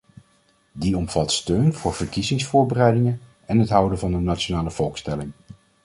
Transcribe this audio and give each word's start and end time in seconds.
Die 0.71 0.97
omvat 0.97 1.31
steun 1.31 1.73
voor 1.73 1.93
verkiezingsvoorbereidingen 1.93 3.19
en 3.45 3.59
het 3.59 3.69
houden 3.69 3.99
van 3.99 4.13
een 4.13 4.23
nationale 4.23 4.71
volkstelling. 4.71 5.31